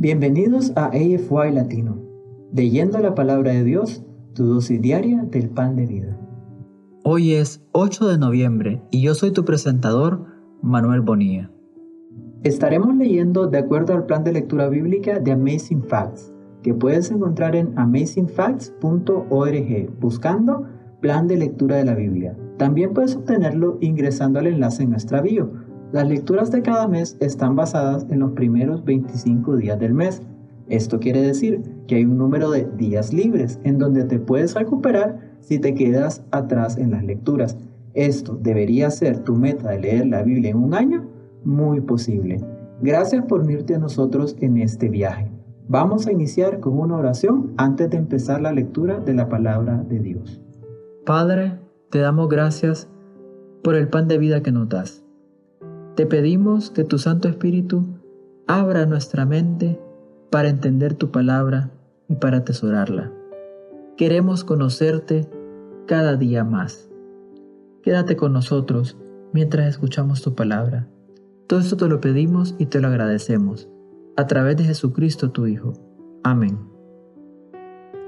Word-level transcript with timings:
Bienvenidos 0.00 0.72
a 0.76 0.90
AFY 0.90 1.50
Latino, 1.52 2.00
leyendo 2.52 3.00
la 3.00 3.16
palabra 3.16 3.50
de 3.50 3.64
Dios, 3.64 4.04
tu 4.32 4.44
dosis 4.44 4.80
diaria 4.80 5.24
del 5.24 5.50
pan 5.50 5.74
de 5.74 5.86
vida. 5.86 6.16
Hoy 7.02 7.32
es 7.32 7.64
8 7.72 8.06
de 8.06 8.16
noviembre 8.16 8.80
y 8.92 9.02
yo 9.02 9.16
soy 9.16 9.32
tu 9.32 9.44
presentador, 9.44 10.24
Manuel 10.62 11.00
Bonilla. 11.00 11.50
Estaremos 12.44 12.94
leyendo 12.94 13.48
de 13.48 13.58
acuerdo 13.58 13.92
al 13.92 14.06
plan 14.06 14.22
de 14.22 14.34
lectura 14.34 14.68
bíblica 14.68 15.18
de 15.18 15.32
Amazing 15.32 15.82
Facts, 15.82 16.32
que 16.62 16.74
puedes 16.74 17.10
encontrar 17.10 17.56
en 17.56 17.76
amazingfacts.org 17.76 19.90
buscando 19.98 20.64
plan 21.00 21.26
de 21.26 21.38
lectura 21.38 21.74
de 21.74 21.84
la 21.84 21.96
Biblia. 21.96 22.38
También 22.56 22.94
puedes 22.94 23.16
obtenerlo 23.16 23.78
ingresando 23.80 24.38
al 24.38 24.46
enlace 24.46 24.84
en 24.84 24.90
nuestra 24.90 25.22
bio 25.22 25.50
las 25.92 26.06
lecturas 26.06 26.50
de 26.50 26.60
cada 26.60 26.86
mes 26.86 27.16
están 27.20 27.56
basadas 27.56 28.06
en 28.10 28.20
los 28.20 28.32
primeros 28.32 28.84
25 28.84 29.56
días 29.56 29.78
del 29.78 29.94
mes. 29.94 30.20
Esto 30.68 31.00
quiere 31.00 31.22
decir 31.22 31.62
que 31.86 31.96
hay 31.96 32.04
un 32.04 32.18
número 32.18 32.50
de 32.50 32.68
días 32.76 33.14
libres 33.14 33.58
en 33.64 33.78
donde 33.78 34.04
te 34.04 34.18
puedes 34.18 34.54
recuperar 34.54 35.18
si 35.40 35.58
te 35.58 35.74
quedas 35.74 36.22
atrás 36.30 36.76
en 36.76 36.90
las 36.90 37.04
lecturas. 37.04 37.56
Esto 37.94 38.38
debería 38.42 38.90
ser 38.90 39.20
tu 39.20 39.34
meta 39.34 39.70
de 39.70 39.80
leer 39.80 40.06
la 40.06 40.22
Biblia 40.22 40.50
en 40.50 40.58
un 40.58 40.74
año, 40.74 41.08
muy 41.44 41.80
posible. 41.80 42.38
Gracias 42.82 43.24
por 43.24 43.40
unirte 43.40 43.74
a 43.74 43.78
nosotros 43.78 44.36
en 44.40 44.58
este 44.58 44.90
viaje. 44.90 45.32
Vamos 45.68 46.06
a 46.06 46.12
iniciar 46.12 46.60
con 46.60 46.78
una 46.78 46.96
oración 46.96 47.54
antes 47.56 47.88
de 47.88 47.96
empezar 47.96 48.42
la 48.42 48.52
lectura 48.52 49.00
de 49.00 49.14
la 49.14 49.28
palabra 49.30 49.82
de 49.88 50.00
Dios. 50.00 50.42
Padre, 51.06 51.58
te 51.90 51.98
damos 51.98 52.28
gracias 52.28 52.88
por 53.64 53.74
el 53.74 53.88
pan 53.88 54.06
de 54.06 54.18
vida 54.18 54.42
que 54.42 54.52
nos 54.52 54.68
das. 54.68 55.07
Te 55.98 56.06
pedimos 56.06 56.70
que 56.70 56.84
tu 56.84 56.96
Santo 56.96 57.26
Espíritu 57.26 57.84
abra 58.46 58.86
nuestra 58.86 59.26
mente 59.26 59.80
para 60.30 60.48
entender 60.48 60.94
tu 60.94 61.10
palabra 61.10 61.72
y 62.08 62.14
para 62.14 62.36
atesorarla. 62.36 63.12
Queremos 63.96 64.44
conocerte 64.44 65.28
cada 65.88 66.14
día 66.14 66.44
más. 66.44 66.88
Quédate 67.82 68.14
con 68.14 68.32
nosotros 68.32 68.96
mientras 69.32 69.66
escuchamos 69.66 70.22
tu 70.22 70.36
palabra. 70.36 70.86
Todo 71.48 71.58
esto 71.58 71.76
te 71.76 71.88
lo 71.88 72.00
pedimos 72.00 72.54
y 72.60 72.66
te 72.66 72.80
lo 72.80 72.86
agradecemos. 72.86 73.68
A 74.16 74.28
través 74.28 74.56
de 74.56 74.66
Jesucristo 74.66 75.32
tu 75.32 75.48
Hijo. 75.48 75.72
Amén. 76.22 76.60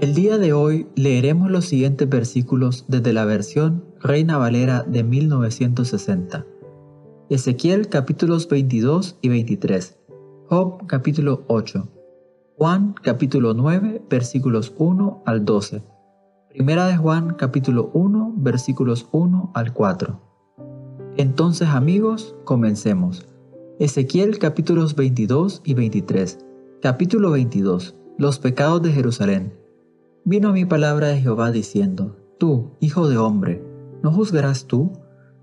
El 0.01 0.15
día 0.15 0.39
de 0.39 0.53
hoy 0.53 0.87
leeremos 0.95 1.51
los 1.51 1.65
siguientes 1.65 2.09
versículos 2.09 2.85
desde 2.87 3.13
la 3.13 3.25
versión 3.25 3.85
Reina 3.99 4.39
Valera 4.39 4.85
de 4.85 5.03
1960. 5.03 6.47
Ezequiel 7.31 7.89
capítulos 7.89 8.49
22 8.49 9.17
y 9.21 9.29
23, 9.29 9.97
Job 10.49 10.85
capítulo 10.89 11.45
8, 11.47 11.89
Juan 12.59 12.97
capítulo 13.05 13.55
9 13.55 14.03
versículos 14.11 14.75
1 14.77 15.23
al 15.25 15.45
12, 15.45 15.81
Primera 16.49 16.89
de 16.89 16.97
Juan 16.97 17.35
capítulo 17.35 17.93
1 17.95 18.35
versículos 18.39 19.07
1 19.13 19.53
al 19.55 19.73
4. 19.73 20.21
Entonces 21.19 21.69
amigos, 21.69 22.35
comencemos. 22.43 23.29
Ezequiel 23.79 24.41
capítulos 24.41 24.97
22 24.97 25.63
y 25.65 25.75
23, 25.75 26.45
capítulo 26.83 27.31
22, 27.31 27.95
los 28.19 28.41
pecados 28.41 28.83
de 28.83 28.91
Jerusalén. 28.91 29.55
Vino 30.25 30.53
mi 30.53 30.65
palabra 30.65 31.07
de 31.07 31.21
Jehová 31.21 31.53
diciendo, 31.53 32.17
Tú, 32.41 32.73
hijo 32.81 33.09
de 33.09 33.19
hombre, 33.19 33.65
¿no 34.03 34.11
juzgarás 34.11 34.67
tú? 34.67 34.91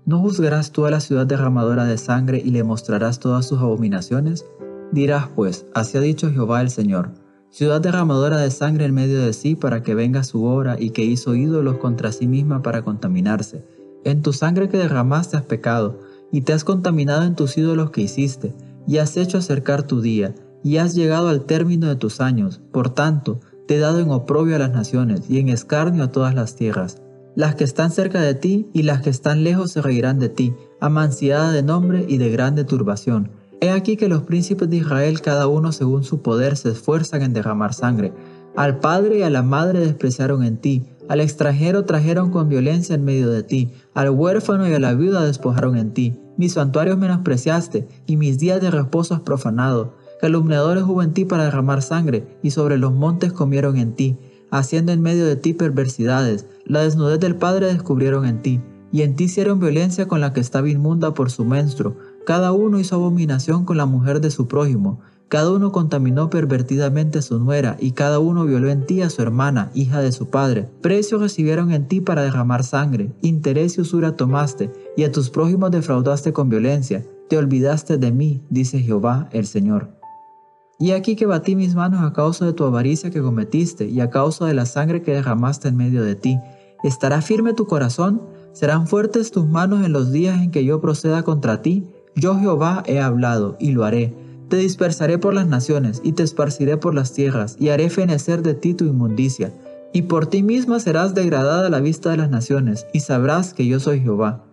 ¿No 0.08 0.20
juzgarás 0.20 0.72
tú 0.72 0.86
a 0.86 0.90
la 0.90 1.00
ciudad 1.00 1.26
derramadora 1.26 1.84
de 1.84 1.98
sangre 1.98 2.40
y 2.42 2.50
le 2.50 2.64
mostrarás 2.64 3.18
todas 3.20 3.44
sus 3.44 3.58
abominaciones? 3.58 4.46
Dirás 4.90 5.28
pues, 5.36 5.66
así 5.74 5.98
ha 5.98 6.00
dicho 6.00 6.30
Jehová 6.30 6.62
el 6.62 6.70
Señor, 6.70 7.10
ciudad 7.50 7.82
derramadora 7.82 8.38
de 8.38 8.50
sangre 8.50 8.86
en 8.86 8.94
medio 8.94 9.20
de 9.20 9.34
sí 9.34 9.54
para 9.54 9.82
que 9.82 9.94
venga 9.94 10.24
su 10.24 10.44
hora 10.44 10.76
y 10.80 10.92
que 10.92 11.04
hizo 11.04 11.34
ídolos 11.34 11.76
contra 11.76 12.10
sí 12.10 12.26
misma 12.26 12.62
para 12.62 12.80
contaminarse. 12.80 13.66
En 14.02 14.22
tu 14.22 14.32
sangre 14.32 14.70
que 14.70 14.78
derramaste 14.78 15.36
has 15.36 15.42
pecado, 15.42 16.00
y 16.32 16.40
te 16.40 16.54
has 16.54 16.64
contaminado 16.64 17.24
en 17.24 17.34
tus 17.34 17.58
ídolos 17.58 17.90
que 17.90 18.00
hiciste, 18.00 18.54
y 18.86 18.96
has 18.96 19.14
hecho 19.18 19.36
acercar 19.36 19.82
tu 19.82 20.00
día, 20.00 20.34
y 20.64 20.78
has 20.78 20.94
llegado 20.94 21.28
al 21.28 21.44
término 21.44 21.86
de 21.86 21.96
tus 21.96 22.22
años. 22.22 22.62
Por 22.72 22.88
tanto, 22.88 23.40
te 23.66 23.76
he 23.76 23.78
dado 23.78 24.00
en 24.00 24.10
oprobio 24.10 24.56
a 24.56 24.58
las 24.58 24.72
naciones, 24.72 25.28
y 25.28 25.38
en 25.38 25.50
escarnio 25.50 26.04
a 26.04 26.12
todas 26.12 26.34
las 26.34 26.56
tierras. 26.56 27.02
Las 27.34 27.54
que 27.54 27.64
están 27.64 27.90
cerca 27.90 28.20
de 28.20 28.34
ti 28.34 28.68
y 28.72 28.82
las 28.82 29.02
que 29.02 29.10
están 29.10 29.44
lejos 29.44 29.72
se 29.72 29.82
reirán 29.82 30.18
de 30.18 30.28
ti, 30.28 30.54
amanciada 30.80 31.52
de 31.52 31.62
nombre 31.62 32.04
y 32.08 32.18
de 32.18 32.30
grande 32.30 32.64
turbación. 32.64 33.30
He 33.60 33.70
aquí 33.70 33.96
que 33.96 34.08
los 34.08 34.22
príncipes 34.22 34.70
de 34.70 34.76
Israel, 34.76 35.20
cada 35.20 35.46
uno 35.46 35.72
según 35.72 36.04
su 36.04 36.22
poder, 36.22 36.56
se 36.56 36.70
esfuerzan 36.70 37.22
en 37.22 37.32
derramar 37.32 37.74
sangre. 37.74 38.12
Al 38.56 38.78
padre 38.80 39.18
y 39.18 39.22
a 39.22 39.30
la 39.30 39.42
madre 39.42 39.80
despreciaron 39.80 40.42
en 40.42 40.58
ti, 40.58 40.84
al 41.08 41.20
extranjero 41.20 41.84
trajeron 41.84 42.30
con 42.30 42.48
violencia 42.48 42.94
en 42.94 43.04
medio 43.04 43.30
de 43.30 43.42
ti, 43.42 43.72
al 43.94 44.10
huérfano 44.10 44.68
y 44.68 44.74
a 44.74 44.80
la 44.80 44.94
viuda 44.94 45.24
despojaron 45.24 45.76
en 45.76 45.92
ti. 45.92 46.14
Mis 46.36 46.52
santuarios 46.52 46.98
menospreciaste, 46.98 47.88
y 48.06 48.16
mis 48.16 48.38
días 48.38 48.60
de 48.60 48.70
reposo 48.70 49.14
has 49.14 49.20
profanado. 49.20 49.94
Calumniadores 50.20 50.84
hubo 50.84 51.02
en 51.02 51.12
ti 51.12 51.24
para 51.24 51.44
derramar 51.44 51.82
sangre, 51.82 52.38
y 52.42 52.50
sobre 52.50 52.78
los 52.78 52.92
montes 52.92 53.32
comieron 53.32 53.76
en 53.76 53.94
ti 53.94 54.18
haciendo 54.50 54.92
en 54.92 55.02
medio 55.02 55.26
de 55.26 55.36
ti 55.36 55.54
perversidades. 55.54 56.46
La 56.64 56.82
desnudez 56.82 57.20
del 57.20 57.36
Padre 57.36 57.66
descubrieron 57.66 58.24
en 58.26 58.42
ti, 58.42 58.60
y 58.92 59.02
en 59.02 59.16
ti 59.16 59.24
hicieron 59.24 59.60
violencia 59.60 60.08
con 60.08 60.20
la 60.20 60.32
que 60.32 60.40
estaba 60.40 60.68
inmunda 60.68 61.14
por 61.14 61.30
su 61.30 61.44
menstruo. 61.44 61.96
Cada 62.26 62.52
uno 62.52 62.78
hizo 62.78 62.94
abominación 62.94 63.64
con 63.64 63.76
la 63.76 63.86
mujer 63.86 64.20
de 64.20 64.30
su 64.30 64.48
prójimo. 64.48 65.00
Cada 65.28 65.52
uno 65.52 65.72
contaminó 65.72 66.30
pervertidamente 66.30 67.18
a 67.18 67.22
su 67.22 67.38
nuera, 67.38 67.76
y 67.78 67.92
cada 67.92 68.18
uno 68.18 68.46
violó 68.46 68.70
en 68.70 68.86
ti 68.86 69.02
a 69.02 69.10
su 69.10 69.20
hermana, 69.20 69.70
hija 69.74 70.00
de 70.00 70.12
su 70.12 70.30
padre. 70.30 70.68
Precio 70.80 71.18
recibieron 71.18 71.70
en 71.72 71.86
ti 71.86 72.00
para 72.00 72.22
derramar 72.22 72.64
sangre, 72.64 73.12
interés 73.20 73.76
y 73.76 73.82
usura 73.82 74.16
tomaste, 74.16 74.72
y 74.96 75.04
a 75.04 75.12
tus 75.12 75.28
prójimos 75.28 75.70
defraudaste 75.70 76.32
con 76.32 76.48
violencia. 76.48 77.04
Te 77.28 77.36
olvidaste 77.36 77.98
de 77.98 78.10
mí, 78.10 78.40
dice 78.48 78.80
Jehová 78.80 79.28
el 79.32 79.46
Señor. 79.46 79.97
Y 80.80 80.92
aquí 80.92 81.16
que 81.16 81.26
batí 81.26 81.56
mis 81.56 81.74
manos 81.74 82.02
a 82.02 82.12
causa 82.12 82.46
de 82.46 82.52
tu 82.52 82.64
avaricia 82.64 83.10
que 83.10 83.20
cometiste 83.20 83.88
y 83.88 84.00
a 84.00 84.10
causa 84.10 84.46
de 84.46 84.54
la 84.54 84.64
sangre 84.64 85.02
que 85.02 85.12
derramaste 85.12 85.68
en 85.68 85.76
medio 85.76 86.04
de 86.04 86.14
ti. 86.14 86.38
¿Estará 86.84 87.20
firme 87.20 87.52
tu 87.52 87.66
corazón? 87.66 88.22
¿Serán 88.52 88.86
fuertes 88.86 89.32
tus 89.32 89.44
manos 89.46 89.84
en 89.84 89.92
los 89.92 90.12
días 90.12 90.40
en 90.40 90.52
que 90.52 90.64
yo 90.64 90.80
proceda 90.80 91.24
contra 91.24 91.62
ti? 91.62 91.88
Yo 92.14 92.38
Jehová 92.38 92.84
he 92.86 93.00
hablado 93.00 93.56
y 93.58 93.72
lo 93.72 93.84
haré. 93.84 94.14
Te 94.48 94.56
dispersaré 94.56 95.18
por 95.18 95.34
las 95.34 95.48
naciones 95.48 96.00
y 96.04 96.12
te 96.12 96.22
esparciré 96.22 96.76
por 96.76 96.94
las 96.94 97.12
tierras 97.12 97.56
y 97.58 97.70
haré 97.70 97.90
fenecer 97.90 98.42
de 98.42 98.54
ti 98.54 98.74
tu 98.74 98.84
inmundicia. 98.84 99.52
Y 99.92 100.02
por 100.02 100.26
ti 100.26 100.44
misma 100.44 100.78
serás 100.78 101.12
degradada 101.12 101.66
a 101.66 101.70
la 101.70 101.80
vista 101.80 102.10
de 102.10 102.18
las 102.18 102.30
naciones 102.30 102.86
y 102.92 103.00
sabrás 103.00 103.52
que 103.52 103.66
yo 103.66 103.80
soy 103.80 104.00
Jehová. 104.00 104.44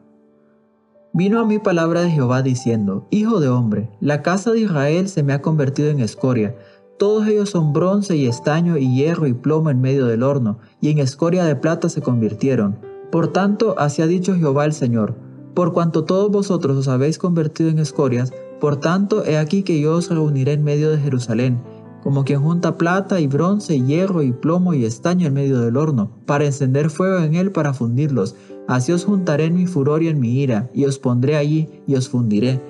Vino 1.18 1.40
a 1.40 1.46
mí 1.46 1.60
palabra 1.60 2.02
de 2.02 2.12
Jehová 2.12 2.42
diciendo, 2.42 3.08
Hijo 3.10 3.40
de 3.40 3.48
hombre, 3.48 3.90
la 4.02 4.22
casa 4.22 4.52
de 4.52 4.60
Israel 4.60 5.08
se 5.08 5.24
me 5.24 5.32
ha 5.32 5.42
convertido 5.42 5.88
en 5.88 6.02
escoria. 6.02 6.58
Todos 7.00 7.26
ellos 7.26 7.52
son 7.52 7.72
bronce 7.72 8.18
y 8.18 8.28
estaño 8.28 8.78
y 8.78 8.94
hierro 8.94 9.26
y 9.26 9.32
plomo 9.32 9.70
en 9.70 9.80
medio 9.80 10.08
del 10.08 10.24
horno, 10.24 10.58
y 10.82 10.90
en 10.90 11.00
escoria 11.00 11.46
de 11.46 11.56
plata 11.56 11.88
se 11.88 12.02
convirtieron. 12.02 12.80
Por 13.14 13.30
tanto, 13.30 13.80
así 13.80 14.02
ha 14.02 14.08
dicho 14.08 14.36
Jehová 14.36 14.66
el 14.66 14.74
Señor, 14.74 15.16
por 15.54 15.72
cuanto 15.72 16.04
todos 16.04 16.30
vosotros 16.30 16.76
os 16.76 16.90
habéis 16.90 17.18
convertido 17.18 17.70
en 17.70 17.80
escorias, 17.80 18.34
por 18.60 18.76
tanto 18.82 19.24
he 19.24 19.38
aquí 19.38 19.64
que 19.64 19.80
yo 19.80 19.96
os 19.96 20.10
reuniré 20.10 20.52
en 20.52 20.66
medio 20.66 20.92
de 20.92 20.98
Jerusalén, 20.98 21.62
como 22.04 22.26
quien 22.26 22.42
junta 22.42 22.78
plata 22.78 23.22
y 23.22 23.28
bronce, 23.28 23.78
y 23.78 23.86
hierro 23.86 24.22
y 24.22 24.34
plomo 24.34 24.74
y 24.74 24.84
estaño 24.84 25.28
en 25.28 25.34
medio 25.34 25.62
del 25.62 25.78
horno, 25.78 26.12
para 26.26 26.44
encender 26.44 26.90
fuego 26.90 27.20
en 27.20 27.36
él 27.36 27.54
para 27.54 27.74
fundirlos, 27.74 28.36
Así 28.68 28.92
os 28.92 29.06
juntaré 29.06 29.46
en 29.46 29.56
mi 29.56 29.68
furor 29.68 30.02
y 30.02 30.08
en 30.08 30.20
mi 30.20 30.42
ira, 30.42 30.70
y 30.74 30.86
os 30.86 30.98
pondré 30.98 31.36
allí 31.36 31.70
y 31.86 31.96
os 31.96 32.10
fundiré. 32.10 32.62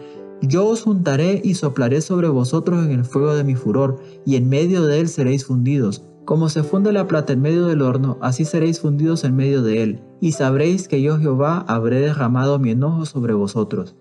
Yo 0.42 0.68
os 0.68 0.84
juntaré 0.84 1.42
y 1.44 1.54
soplaré 1.54 2.02
sobre 2.02 2.28
vosotros 2.28 2.86
en 2.86 2.92
el 2.92 3.06
fuego 3.06 3.34
de 3.36 3.46
mi 3.46 3.56
furor, 3.56 4.00
y 4.26 4.36
en 4.36 4.50
medio 4.50 4.86
de 4.86 5.00
él 5.00 5.08
seréis 5.08 5.46
fundidos. 5.46 6.04
Como 6.26 6.50
se 6.50 6.64
funde 6.64 6.92
la 6.92 7.08
plata 7.08 7.34
en 7.34 7.42
medio 7.42 7.68
del 7.68 7.82
horno, 7.82 8.18
así 8.22 8.44
seréis 8.44 8.82
fundidos 8.82 9.24
en 9.24 9.36
medio 9.36 9.62
de 9.62 9.84
él, 9.84 10.02
y 10.20 10.34
sabréis 10.34 10.88
que 10.88 11.02
yo 11.02 11.18
Jehová 11.18 11.64
habré 11.68 12.02
derramado 12.02 12.60
mi 12.60 12.72
enojo 12.72 13.06
sobre 13.06 13.34
vosotros. 13.34 13.96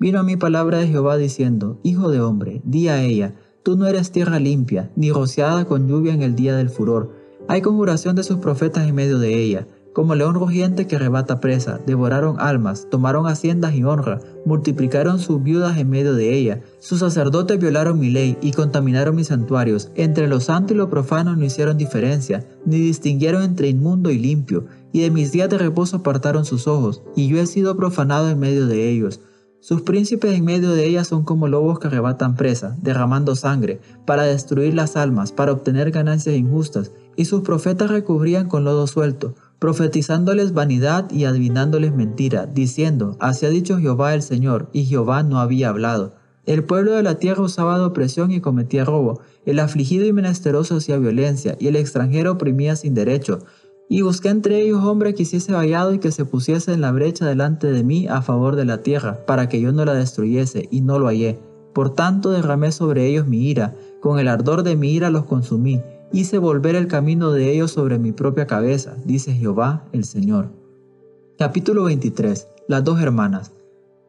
Vino 0.00 0.18
a 0.18 0.24
mi 0.24 0.36
palabra 0.36 0.78
de 0.78 0.88
Jehová 0.88 1.16
diciendo, 1.16 1.78
Hijo 1.84 2.10
de 2.10 2.20
hombre, 2.20 2.60
di 2.64 2.88
a 2.88 3.02
ella, 3.02 3.36
tú 3.62 3.76
no 3.76 3.86
eres 3.86 4.10
tierra 4.10 4.40
limpia, 4.40 4.90
ni 4.96 5.12
rociada 5.12 5.64
con 5.66 5.86
lluvia 5.86 6.12
en 6.12 6.22
el 6.22 6.34
día 6.34 6.56
del 6.56 6.70
furor. 6.70 7.12
Hay 7.46 7.60
conjuración 7.60 8.16
de 8.16 8.24
sus 8.24 8.38
profetas 8.38 8.88
en 8.88 8.94
medio 8.94 9.18
de 9.18 9.40
ella 9.40 9.68
como 9.94 10.16
león 10.16 10.34
rugiente 10.34 10.88
que 10.88 10.96
arrebata 10.96 11.40
presa, 11.40 11.78
devoraron 11.86 12.40
almas, 12.40 12.88
tomaron 12.90 13.28
haciendas 13.28 13.74
y 13.74 13.84
honra, 13.84 14.18
multiplicaron 14.44 15.20
sus 15.20 15.40
viudas 15.40 15.78
en 15.78 15.88
medio 15.88 16.14
de 16.14 16.34
ella. 16.34 16.60
Sus 16.80 16.98
sacerdotes 16.98 17.60
violaron 17.60 18.00
mi 18.00 18.10
ley 18.10 18.36
y 18.42 18.50
contaminaron 18.50 19.14
mis 19.14 19.28
santuarios. 19.28 19.92
Entre 19.94 20.26
lo 20.26 20.40
santo 20.40 20.74
y 20.74 20.76
lo 20.76 20.90
profano 20.90 21.36
no 21.36 21.44
hicieron 21.44 21.78
diferencia, 21.78 22.44
ni 22.66 22.78
distinguieron 22.80 23.44
entre 23.44 23.68
inmundo 23.68 24.10
y 24.10 24.18
limpio, 24.18 24.66
y 24.92 25.00
de 25.00 25.12
mis 25.12 25.30
días 25.30 25.48
de 25.48 25.58
reposo 25.58 25.98
apartaron 25.98 26.44
sus 26.44 26.66
ojos, 26.66 27.02
y 27.14 27.28
yo 27.28 27.40
he 27.40 27.46
sido 27.46 27.76
profanado 27.76 28.28
en 28.28 28.40
medio 28.40 28.66
de 28.66 28.90
ellos. 28.90 29.20
Sus 29.60 29.82
príncipes 29.82 30.34
en 30.34 30.44
medio 30.44 30.72
de 30.72 30.86
ella 30.86 31.04
son 31.04 31.22
como 31.24 31.48
lobos 31.48 31.78
que 31.78 31.86
arrebatan 31.86 32.34
presa, 32.34 32.76
derramando 32.82 33.36
sangre, 33.36 33.80
para 34.04 34.24
destruir 34.24 34.74
las 34.74 34.96
almas, 34.96 35.32
para 35.32 35.52
obtener 35.52 35.92
ganancias 35.92 36.36
injustas, 36.36 36.90
y 37.16 37.26
sus 37.26 37.42
profetas 37.42 37.90
recubrían 37.90 38.48
con 38.48 38.64
lodo 38.64 38.86
suelto, 38.86 39.34
profetizándoles 39.64 40.52
vanidad 40.52 41.10
y 41.10 41.24
adivinándoles 41.24 41.94
mentira, 41.94 42.44
diciendo, 42.44 43.16
Así 43.18 43.46
ha 43.46 43.48
dicho 43.48 43.78
Jehová 43.78 44.12
el 44.12 44.20
Señor, 44.20 44.68
y 44.74 44.84
Jehová 44.84 45.22
no 45.22 45.40
había 45.40 45.70
hablado. 45.70 46.16
El 46.44 46.64
pueblo 46.64 46.92
de 46.92 47.02
la 47.02 47.14
tierra 47.14 47.44
usaba 47.44 47.78
de 47.78 47.84
opresión 47.86 48.30
y 48.30 48.42
cometía 48.42 48.84
robo, 48.84 49.22
el 49.46 49.58
afligido 49.58 50.04
y 50.04 50.12
menesteroso 50.12 50.76
hacía 50.76 50.98
violencia, 50.98 51.56
y 51.58 51.68
el 51.68 51.76
extranjero 51.76 52.32
oprimía 52.32 52.76
sin 52.76 52.92
derecho, 52.92 53.38
y 53.88 54.02
busqué 54.02 54.28
entre 54.28 54.60
ellos 54.60 54.84
hombre 54.84 55.14
que 55.14 55.22
hiciese 55.22 55.54
vallado 55.54 55.94
y 55.94 55.98
que 55.98 56.12
se 56.12 56.26
pusiese 56.26 56.74
en 56.74 56.82
la 56.82 56.92
brecha 56.92 57.24
delante 57.24 57.72
de 57.72 57.82
mí 57.84 58.06
a 58.06 58.20
favor 58.20 58.56
de 58.56 58.66
la 58.66 58.82
tierra, 58.82 59.24
para 59.24 59.48
que 59.48 59.62
yo 59.62 59.72
no 59.72 59.86
la 59.86 59.94
destruyese, 59.94 60.68
y 60.70 60.82
no 60.82 60.98
lo 60.98 61.06
hallé. 61.06 61.40
Por 61.72 61.94
tanto 61.94 62.32
derramé 62.32 62.70
sobre 62.70 63.06
ellos 63.06 63.26
mi 63.26 63.48
ira, 63.48 63.74
con 64.02 64.18
el 64.18 64.28
ardor 64.28 64.62
de 64.62 64.76
mi 64.76 64.92
ira 64.92 65.08
los 65.08 65.24
consumí, 65.24 65.80
hice 66.14 66.38
volver 66.38 66.76
el 66.76 66.86
camino 66.86 67.32
de 67.32 67.50
ellos 67.50 67.72
sobre 67.72 67.98
mi 67.98 68.12
propia 68.12 68.46
cabeza, 68.46 68.94
dice 69.04 69.32
Jehová 69.32 69.84
el 69.90 70.04
Señor. 70.04 70.48
Capítulo 71.36 71.82
23. 71.84 72.46
Las 72.68 72.84
dos 72.84 73.00
hermanas. 73.00 73.52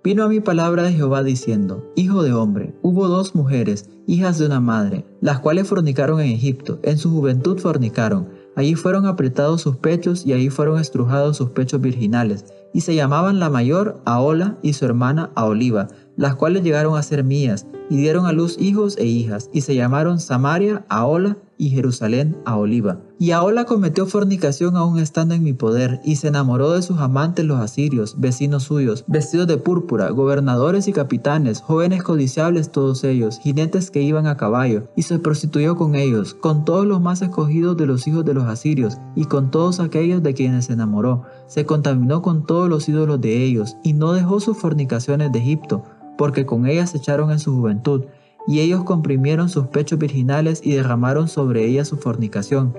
Vino 0.03 0.23
a 0.23 0.29
mi 0.29 0.39
palabra 0.39 0.83
de 0.83 0.93
Jehová 0.93 1.23
diciendo, 1.23 1.83
Hijo 1.95 2.21
de 2.21 2.31
hombre, 2.31 2.75
hubo 2.83 3.07
dos 3.07 3.33
mujeres, 3.33 3.89
hijas 4.05 4.37
de 4.37 4.45
una 4.45 4.59
madre, 4.59 5.03
las 5.19 5.39
cuales 5.39 5.67
fornicaron 5.67 6.21
en 6.21 6.27
Egipto, 6.27 6.77
en 6.83 6.99
su 6.99 7.09
juventud 7.09 7.57
fornicaron, 7.57 8.27
Allí 8.55 8.75
fueron 8.75 9.05
apretados 9.05 9.61
sus 9.61 9.75
pechos 9.75 10.25
y 10.25 10.31
allí 10.31 10.49
fueron 10.49 10.79
estrujados 10.79 11.35
sus 11.35 11.49
pechos 11.49 11.81
virginales, 11.81 12.45
y 12.71 12.81
se 12.81 12.95
llamaban 12.95 13.39
la 13.39 13.49
mayor 13.49 13.99
Aola 14.05 14.57
y 14.61 14.73
su 14.73 14.85
hermana 14.85 15.31
Aoliva, 15.35 15.89
las 16.15 16.35
cuales 16.35 16.63
llegaron 16.63 16.97
a 16.97 17.03
ser 17.03 17.25
mías, 17.25 17.67
y 17.89 17.97
dieron 17.97 18.25
a 18.25 18.31
luz 18.31 18.57
hijos 18.57 18.95
e 18.97 19.05
hijas, 19.05 19.49
y 19.51 19.61
se 19.61 19.75
llamaron 19.75 20.19
Samaria, 20.19 20.85
Aola 20.87 21.37
y 21.57 21.69
Jerusalén 21.69 22.37
a 22.45 22.57
Oliva. 22.57 22.99
Y 23.17 23.31
Aola 23.31 23.65
cometió 23.65 24.05
fornicación 24.05 24.75
aún 24.75 24.99
estando 24.99 25.35
en 25.35 25.43
mi 25.43 25.53
poder, 25.53 26.01
y 26.03 26.17
se 26.17 26.27
enamoró 26.27 26.71
de 26.73 26.81
sus 26.81 26.99
amantes 26.99 27.45
los 27.45 27.59
asirios, 27.59 28.19
vecinos 28.19 28.63
suyos, 28.63 29.05
vestidos 29.07 29.47
de 29.47 29.57
púrpura, 29.57 30.09
gobernadores 30.09 30.87
y 30.87 30.93
capitanes, 30.93 31.61
jóvenes 31.61 32.03
codiciables 32.03 32.71
todos 32.71 33.03
ellos, 33.03 33.39
jinetes 33.39 33.91
que 33.91 34.01
iban 34.01 34.27
a 34.27 34.37
caballo, 34.37 34.89
y 34.95 35.03
se 35.03 35.19
prostituyó 35.19 35.75
con 35.75 35.95
ellos, 35.95 36.33
con 36.33 36.65
todos 36.65 36.85
los 36.85 37.01
más 37.01 37.21
escogidos 37.21 37.77
de 37.77 37.85
los 37.85 38.07
hijos 38.07 38.25
de 38.25 38.33
los 38.33 38.45
asirios, 38.45 38.97
y 39.15 39.25
con 39.25 39.51
todos 39.51 39.79
aquellos 39.79 40.21
de 40.23 40.33
quienes 40.33 40.65
se 40.65 40.73
enamoró. 40.73 41.23
Se 41.47 41.65
contaminó 41.65 42.21
con 42.21 42.45
todos 42.45 42.69
los 42.69 42.89
ídolos 42.89 43.21
de 43.21 43.43
ellos, 43.43 43.77
y 43.83 43.93
no 43.93 44.13
dejó 44.13 44.39
sus 44.39 44.57
fornicaciones 44.57 45.31
de 45.31 45.39
Egipto, 45.39 45.83
porque 46.17 46.45
con 46.45 46.65
ellas 46.65 46.91
se 46.91 46.97
echaron 46.97 47.31
en 47.31 47.39
su 47.39 47.53
juventud, 47.53 48.05
y 48.47 48.59
ellos 48.59 48.83
comprimieron 48.83 49.49
sus 49.49 49.67
pechos 49.67 49.99
virginales 49.99 50.61
y 50.63 50.73
derramaron 50.73 51.27
sobre 51.27 51.65
ellas 51.65 51.87
su 51.87 51.97
fornicación. 51.97 52.73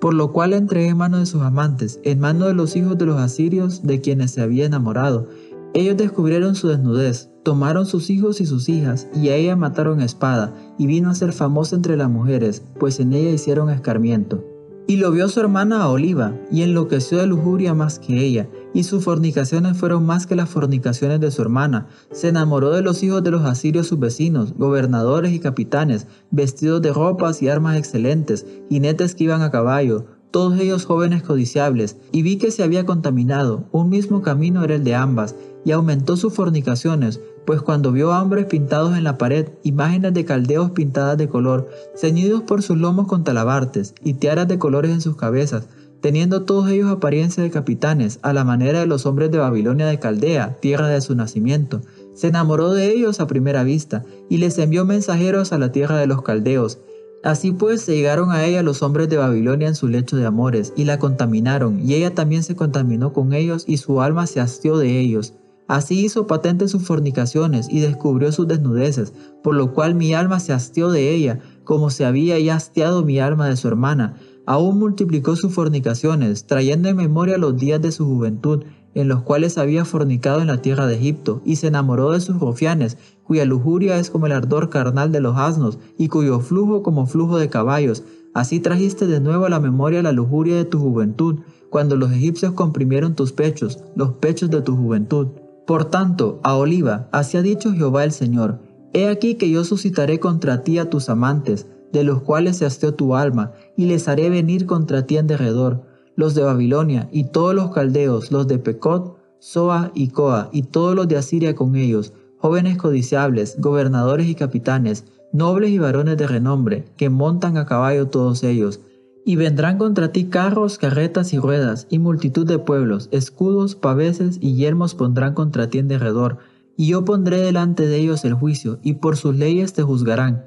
Por 0.00 0.14
lo 0.14 0.32
cual 0.32 0.52
entregué 0.52 0.88
en 0.88 0.96
mano 0.96 1.18
de 1.18 1.26
sus 1.26 1.42
amantes, 1.42 2.00
en 2.04 2.20
mano 2.20 2.46
de 2.46 2.54
los 2.54 2.76
hijos 2.76 2.96
de 2.98 3.06
los 3.06 3.18
asirios 3.18 3.82
de 3.82 4.00
quienes 4.00 4.30
se 4.30 4.42
había 4.42 4.66
enamorado. 4.66 5.28
Ellos 5.74 5.96
descubrieron 5.96 6.54
su 6.54 6.68
desnudez, 6.68 7.30
tomaron 7.42 7.84
sus 7.84 8.10
hijos 8.10 8.40
y 8.40 8.46
sus 8.46 8.68
hijas, 8.68 9.08
y 9.14 9.28
a 9.28 9.36
ella 9.36 9.56
mataron 9.56 10.00
espada, 10.00 10.54
y 10.78 10.86
vino 10.86 11.10
a 11.10 11.14
ser 11.14 11.32
famosa 11.32 11.76
entre 11.76 11.96
las 11.96 12.08
mujeres, 12.08 12.62
pues 12.78 13.00
en 13.00 13.12
ella 13.12 13.30
hicieron 13.30 13.70
escarmiento. 13.70 14.44
Y 14.90 14.96
lo 14.96 15.12
vio 15.12 15.28
su 15.28 15.38
hermana 15.38 15.86
Oliva, 15.90 16.32
y 16.50 16.62
enloqueció 16.62 17.18
de 17.18 17.26
lujuria 17.26 17.74
más 17.74 17.98
que 17.98 18.24
ella, 18.24 18.48
y 18.72 18.84
sus 18.84 19.04
fornicaciones 19.04 19.76
fueron 19.76 20.06
más 20.06 20.26
que 20.26 20.34
las 20.34 20.48
fornicaciones 20.48 21.20
de 21.20 21.30
su 21.30 21.42
hermana. 21.42 21.88
Se 22.10 22.28
enamoró 22.28 22.70
de 22.70 22.80
los 22.80 23.02
hijos 23.02 23.22
de 23.22 23.30
los 23.30 23.44
asirios 23.44 23.88
sus 23.88 23.98
vecinos, 23.98 24.54
gobernadores 24.56 25.32
y 25.32 25.40
capitanes, 25.40 26.06
vestidos 26.30 26.80
de 26.80 26.94
ropas 26.94 27.42
y 27.42 27.50
armas 27.50 27.76
excelentes, 27.76 28.46
jinetes 28.70 29.14
que 29.14 29.24
iban 29.24 29.42
a 29.42 29.50
caballo, 29.50 30.06
todos 30.30 30.58
ellos 30.58 30.86
jóvenes 30.86 31.22
codiciables, 31.22 31.98
y 32.10 32.22
vi 32.22 32.38
que 32.38 32.50
se 32.50 32.62
había 32.62 32.86
contaminado, 32.86 33.64
un 33.72 33.90
mismo 33.90 34.22
camino 34.22 34.64
era 34.64 34.76
el 34.76 34.84
de 34.84 34.94
ambas, 34.94 35.36
y 35.68 35.72
aumentó 35.72 36.16
sus 36.16 36.32
fornicaciones, 36.32 37.20
pues 37.44 37.60
cuando 37.60 37.92
vio 37.92 38.08
hombres 38.08 38.46
pintados 38.46 38.96
en 38.96 39.04
la 39.04 39.18
pared, 39.18 39.50
imágenes 39.64 40.14
de 40.14 40.24
caldeos 40.24 40.70
pintadas 40.70 41.18
de 41.18 41.28
color, 41.28 41.68
ceñidos 41.94 42.40
por 42.40 42.62
sus 42.62 42.78
lomos 42.78 43.06
con 43.06 43.22
talabartes 43.22 43.94
y 44.02 44.14
tiaras 44.14 44.48
de 44.48 44.58
colores 44.58 44.92
en 44.92 45.02
sus 45.02 45.16
cabezas, 45.16 45.68
teniendo 46.00 46.46
todos 46.46 46.70
ellos 46.70 46.90
apariencia 46.90 47.42
de 47.42 47.50
capitanes, 47.50 48.18
a 48.22 48.32
la 48.32 48.44
manera 48.44 48.80
de 48.80 48.86
los 48.86 49.04
hombres 49.04 49.30
de 49.30 49.36
Babilonia 49.36 49.84
de 49.84 49.98
Caldea, 49.98 50.56
tierra 50.58 50.88
de 50.88 51.02
su 51.02 51.14
nacimiento, 51.14 51.82
se 52.14 52.28
enamoró 52.28 52.72
de 52.72 52.90
ellos 52.90 53.20
a 53.20 53.26
primera 53.26 53.62
vista, 53.62 54.06
y 54.30 54.38
les 54.38 54.56
envió 54.56 54.86
mensajeros 54.86 55.52
a 55.52 55.58
la 55.58 55.70
tierra 55.70 55.98
de 55.98 56.06
los 56.06 56.22
caldeos. 56.22 56.78
Así 57.22 57.52
pues 57.52 57.82
se 57.82 57.94
llegaron 57.94 58.30
a 58.30 58.46
ella 58.46 58.62
los 58.62 58.82
hombres 58.82 59.10
de 59.10 59.18
Babilonia 59.18 59.68
en 59.68 59.74
su 59.74 59.86
lecho 59.86 60.16
de 60.16 60.24
amores, 60.24 60.72
y 60.76 60.84
la 60.84 60.98
contaminaron, 60.98 61.86
y 61.86 61.92
ella 61.92 62.14
también 62.14 62.42
se 62.42 62.56
contaminó 62.56 63.12
con 63.12 63.34
ellos, 63.34 63.64
y 63.66 63.76
su 63.76 64.00
alma 64.00 64.26
se 64.26 64.40
hastió 64.40 64.78
de 64.78 64.98
ellos. 64.98 65.34
Así 65.68 66.02
hizo 66.02 66.26
patente 66.26 66.66
sus 66.66 66.82
fornicaciones 66.82 67.68
y 67.70 67.80
descubrió 67.80 68.32
sus 68.32 68.48
desnudeces, 68.48 69.12
por 69.42 69.54
lo 69.54 69.74
cual 69.74 69.94
mi 69.94 70.14
alma 70.14 70.40
se 70.40 70.54
hastió 70.54 70.90
de 70.90 71.14
ella, 71.14 71.40
como 71.64 71.90
se 71.90 72.06
había 72.06 72.38
ya 72.38 72.56
hastiado 72.56 73.04
mi 73.04 73.20
alma 73.20 73.50
de 73.50 73.56
su 73.56 73.68
hermana. 73.68 74.16
Aún 74.46 74.78
multiplicó 74.78 75.36
sus 75.36 75.52
fornicaciones, 75.52 76.46
trayendo 76.46 76.88
en 76.88 76.96
memoria 76.96 77.36
los 77.36 77.54
días 77.54 77.82
de 77.82 77.92
su 77.92 78.06
juventud, 78.06 78.64
en 78.94 79.08
los 79.08 79.20
cuales 79.20 79.58
había 79.58 79.84
fornicado 79.84 80.40
en 80.40 80.46
la 80.46 80.62
tierra 80.62 80.86
de 80.86 80.94
Egipto, 80.94 81.42
y 81.44 81.56
se 81.56 81.66
enamoró 81.66 82.12
de 82.12 82.22
sus 82.22 82.40
rofianes, 82.40 82.96
cuya 83.22 83.44
lujuria 83.44 83.98
es 83.98 84.08
como 84.08 84.24
el 84.24 84.32
ardor 84.32 84.70
carnal 84.70 85.12
de 85.12 85.20
los 85.20 85.36
asnos, 85.36 85.78
y 85.98 86.08
cuyo 86.08 86.40
flujo 86.40 86.82
como 86.82 87.06
flujo 87.06 87.38
de 87.38 87.50
caballos. 87.50 88.04
Así 88.32 88.58
trajiste 88.58 89.06
de 89.06 89.20
nuevo 89.20 89.44
a 89.44 89.50
la 89.50 89.60
memoria 89.60 90.02
la 90.02 90.12
lujuria 90.12 90.56
de 90.56 90.64
tu 90.64 90.78
juventud, 90.78 91.40
cuando 91.68 91.94
los 91.96 92.10
egipcios 92.10 92.54
comprimieron 92.54 93.14
tus 93.14 93.32
pechos, 93.32 93.78
los 93.94 94.14
pechos 94.14 94.48
de 94.48 94.62
tu 94.62 94.74
juventud. 94.74 95.28
Por 95.68 95.84
tanto, 95.84 96.40
a 96.44 96.56
Oliva, 96.56 97.10
así 97.12 97.36
ha 97.36 97.42
dicho 97.42 97.74
Jehová 97.74 98.02
el 98.02 98.12
Señor, 98.12 98.58
He 98.94 99.06
aquí 99.06 99.34
que 99.34 99.50
yo 99.50 99.64
suscitaré 99.64 100.18
contra 100.18 100.64
ti 100.64 100.78
a 100.78 100.88
tus 100.88 101.10
amantes, 101.10 101.66
de 101.92 102.04
los 102.04 102.22
cuales 102.22 102.56
se 102.56 102.64
hasteó 102.64 102.94
tu 102.94 103.14
alma, 103.14 103.52
y 103.76 103.84
les 103.84 104.08
haré 104.08 104.30
venir 104.30 104.64
contra 104.64 105.04
ti 105.04 105.18
en 105.18 105.26
derredor, 105.26 105.82
los 106.16 106.34
de 106.34 106.40
Babilonia, 106.40 107.10
y 107.12 107.24
todos 107.24 107.54
los 107.54 107.70
caldeos, 107.70 108.32
los 108.32 108.48
de 108.48 108.58
Pecot, 108.58 109.18
Soa 109.40 109.92
y 109.94 110.08
Coa, 110.08 110.48
y 110.54 110.62
todos 110.62 110.94
los 110.94 111.06
de 111.06 111.18
Asiria 111.18 111.54
con 111.54 111.76
ellos, 111.76 112.14
jóvenes 112.38 112.78
codiciables, 112.78 113.60
gobernadores 113.60 114.26
y 114.26 114.34
capitanes, 114.34 115.04
nobles 115.34 115.68
y 115.68 115.78
varones 115.78 116.16
de 116.16 116.28
renombre, 116.28 116.86
que 116.96 117.10
montan 117.10 117.58
a 117.58 117.66
caballo 117.66 118.08
todos 118.08 118.42
ellos, 118.42 118.80
y 119.28 119.36
vendrán 119.36 119.76
contra 119.76 120.10
ti 120.10 120.30
carros, 120.30 120.78
carretas 120.78 121.34
y 121.34 121.38
ruedas, 121.38 121.86
y 121.90 121.98
multitud 121.98 122.46
de 122.46 122.58
pueblos, 122.58 123.10
escudos, 123.12 123.74
paveses 123.74 124.38
y 124.40 124.54
yermos 124.54 124.94
pondrán 124.94 125.34
contra 125.34 125.68
ti 125.68 125.76
en 125.76 125.86
derredor, 125.86 126.38
y 126.78 126.86
yo 126.86 127.04
pondré 127.04 127.36
delante 127.36 127.86
de 127.86 127.98
ellos 127.98 128.24
el 128.24 128.32
juicio, 128.32 128.78
y 128.82 128.94
por 128.94 129.18
sus 129.18 129.36
leyes 129.36 129.74
te 129.74 129.82
juzgarán. 129.82 130.46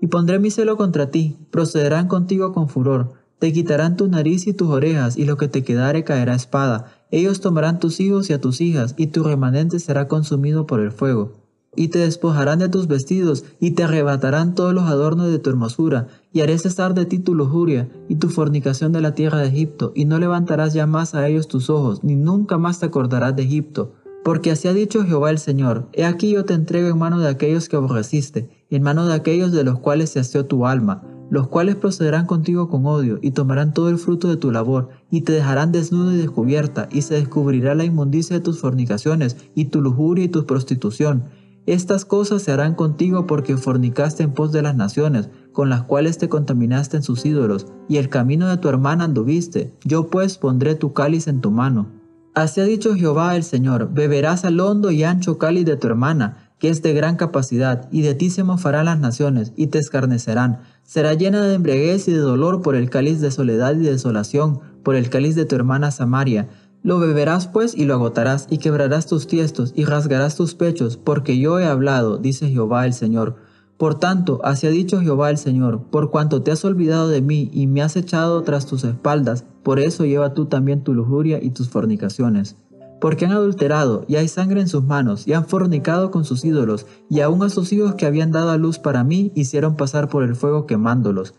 Y 0.00 0.06
pondré 0.06 0.38
mi 0.38 0.50
celo 0.50 0.78
contra 0.78 1.10
ti, 1.10 1.36
procederán 1.50 2.08
contigo 2.08 2.54
con 2.54 2.70
furor, 2.70 3.12
te 3.38 3.52
quitarán 3.52 3.98
tu 3.98 4.08
nariz 4.08 4.46
y 4.46 4.54
tus 4.54 4.70
orejas, 4.70 5.18
y 5.18 5.26
lo 5.26 5.36
que 5.36 5.48
te 5.48 5.62
quedare 5.62 6.02
caerá 6.02 6.34
espada. 6.34 6.86
Ellos 7.10 7.42
tomarán 7.42 7.78
tus 7.78 8.00
hijos 8.00 8.30
y 8.30 8.32
a 8.32 8.40
tus 8.40 8.62
hijas, 8.62 8.94
y 8.96 9.08
tu 9.08 9.22
remanente 9.22 9.78
será 9.78 10.08
consumido 10.08 10.66
por 10.66 10.80
el 10.80 10.92
fuego 10.92 11.41
y 11.74 11.88
te 11.88 12.00
despojarán 12.00 12.58
de 12.58 12.68
tus 12.68 12.86
vestidos, 12.86 13.44
y 13.58 13.72
te 13.72 13.84
arrebatarán 13.84 14.54
todos 14.54 14.74
los 14.74 14.84
adornos 14.84 15.30
de 15.30 15.38
tu 15.38 15.50
hermosura, 15.50 16.08
y 16.32 16.40
haré 16.40 16.58
cesar 16.58 16.94
de 16.94 17.06
ti 17.06 17.18
tu 17.18 17.34
lujuria 17.34 17.88
y 18.08 18.16
tu 18.16 18.28
fornicación 18.28 18.92
de 18.92 19.00
la 19.00 19.14
tierra 19.14 19.38
de 19.38 19.48
Egipto, 19.48 19.92
y 19.94 20.04
no 20.04 20.18
levantarás 20.18 20.74
ya 20.74 20.86
más 20.86 21.14
a 21.14 21.26
ellos 21.28 21.48
tus 21.48 21.70
ojos, 21.70 22.04
ni 22.04 22.16
nunca 22.16 22.58
más 22.58 22.80
te 22.80 22.86
acordarás 22.86 23.34
de 23.36 23.44
Egipto. 23.44 23.92
Porque 24.24 24.52
así 24.52 24.68
ha 24.68 24.72
dicho 24.72 25.04
Jehová 25.04 25.30
el 25.30 25.38
Señor, 25.38 25.88
He 25.92 26.04
aquí 26.04 26.30
yo 26.30 26.44
te 26.44 26.54
entrego 26.54 26.88
en 26.88 26.98
mano 26.98 27.18
de 27.18 27.28
aquellos 27.28 27.68
que 27.68 27.76
aborreciste, 27.76 28.50
en 28.70 28.82
mano 28.82 29.06
de 29.06 29.14
aquellos 29.14 29.50
de 29.50 29.64
los 29.64 29.80
cuales 29.80 30.10
se 30.10 30.20
aseó 30.20 30.44
tu 30.44 30.66
alma, 30.66 31.02
los 31.28 31.48
cuales 31.48 31.76
procederán 31.76 32.26
contigo 32.26 32.68
con 32.68 32.86
odio, 32.86 33.18
y 33.22 33.30
tomarán 33.30 33.72
todo 33.72 33.88
el 33.88 33.96
fruto 33.96 34.28
de 34.28 34.36
tu 34.36 34.52
labor, 34.52 34.90
y 35.10 35.22
te 35.22 35.32
dejarán 35.32 35.72
desnudo 35.72 36.12
y 36.12 36.18
descubierta, 36.18 36.88
y 36.92 37.02
se 37.02 37.14
descubrirá 37.14 37.74
la 37.74 37.84
inmundicia 37.84 38.36
de 38.36 38.42
tus 38.42 38.60
fornicaciones, 38.60 39.38
y 39.54 39.64
tu 39.64 39.80
lujuria 39.80 40.26
y 40.26 40.28
tu 40.28 40.44
prostitución, 40.44 41.24
estas 41.66 42.04
cosas 42.04 42.42
se 42.42 42.50
harán 42.50 42.74
contigo 42.74 43.26
porque 43.26 43.56
fornicaste 43.56 44.24
en 44.24 44.32
pos 44.32 44.50
de 44.50 44.62
las 44.62 44.74
naciones, 44.74 45.28
con 45.52 45.68
las 45.68 45.82
cuales 45.82 46.18
te 46.18 46.28
contaminaste 46.28 46.96
en 46.96 47.02
sus 47.04 47.24
ídolos, 47.24 47.66
y 47.88 47.98
el 47.98 48.08
camino 48.08 48.48
de 48.48 48.56
tu 48.56 48.68
hermana 48.68 49.04
anduviste. 49.04 49.72
Yo 49.84 50.08
pues 50.08 50.38
pondré 50.38 50.74
tu 50.74 50.92
cáliz 50.92 51.28
en 51.28 51.40
tu 51.40 51.50
mano. 51.50 51.86
Así 52.34 52.60
ha 52.60 52.64
dicho 52.64 52.94
Jehová 52.94 53.36
el 53.36 53.44
Señor, 53.44 53.90
beberás 53.92 54.44
al 54.44 54.58
hondo 54.58 54.90
y 54.90 55.04
ancho 55.04 55.38
cáliz 55.38 55.66
de 55.66 55.76
tu 55.76 55.86
hermana, 55.86 56.48
que 56.58 56.68
es 56.68 56.80
de 56.80 56.94
gran 56.94 57.16
capacidad, 57.16 57.88
y 57.92 58.02
de 58.02 58.14
ti 58.14 58.30
se 58.30 58.42
mofarán 58.42 58.86
las 58.86 58.98
naciones, 58.98 59.52
y 59.54 59.66
te 59.66 59.78
escarnecerán. 59.78 60.60
Será 60.82 61.14
llena 61.14 61.42
de 61.42 61.54
embriaguez 61.54 62.08
y 62.08 62.12
de 62.12 62.18
dolor 62.18 62.62
por 62.62 62.74
el 62.74 62.88
cáliz 62.88 63.20
de 63.20 63.30
soledad 63.30 63.74
y 63.76 63.84
desolación, 63.84 64.60
por 64.82 64.96
el 64.96 65.10
cáliz 65.10 65.34
de 65.34 65.44
tu 65.44 65.54
hermana 65.54 65.90
Samaria, 65.90 66.48
Lo 66.84 66.98
beberás 66.98 67.46
pues 67.46 67.76
y 67.76 67.84
lo 67.84 67.94
agotarás, 67.94 68.48
y 68.50 68.58
quebrarás 68.58 69.06
tus 69.06 69.28
tiestos, 69.28 69.72
y 69.76 69.84
rasgarás 69.84 70.34
tus 70.34 70.56
pechos, 70.56 70.96
porque 70.96 71.38
yo 71.38 71.60
he 71.60 71.66
hablado, 71.66 72.18
dice 72.18 72.48
Jehová 72.48 72.86
el 72.86 72.92
Señor. 72.92 73.36
Por 73.76 74.00
tanto, 74.00 74.40
así 74.42 74.66
ha 74.66 74.70
dicho 74.70 75.00
Jehová 75.00 75.30
el 75.30 75.38
Señor, 75.38 75.82
por 75.90 76.10
cuanto 76.10 76.42
te 76.42 76.50
has 76.50 76.64
olvidado 76.64 77.08
de 77.08 77.22
mí 77.22 77.50
y 77.52 77.68
me 77.68 77.82
has 77.82 77.94
echado 77.94 78.42
tras 78.42 78.66
tus 78.66 78.82
espaldas, 78.82 79.44
por 79.62 79.78
eso 79.78 80.04
lleva 80.04 80.34
tú 80.34 80.46
también 80.46 80.82
tu 80.82 80.92
lujuria 80.92 81.38
y 81.40 81.50
tus 81.50 81.68
fornicaciones. 81.68 82.56
Porque 83.00 83.26
han 83.26 83.32
adulterado, 83.32 84.04
y 84.08 84.16
hay 84.16 84.26
sangre 84.26 84.60
en 84.60 84.68
sus 84.68 84.82
manos, 84.82 85.28
y 85.28 85.34
han 85.34 85.46
fornicado 85.46 86.10
con 86.10 86.24
sus 86.24 86.44
ídolos, 86.44 86.86
y 87.08 87.20
aun 87.20 87.44
a 87.44 87.48
sus 87.48 87.72
hijos 87.72 87.94
que 87.94 88.06
habían 88.06 88.32
dado 88.32 88.50
a 88.50 88.56
luz 88.56 88.80
para 88.80 89.04
mí, 89.04 89.30
hicieron 89.36 89.76
pasar 89.76 90.08
por 90.08 90.24
el 90.24 90.34
fuego 90.34 90.66
quemándolos. 90.66 91.34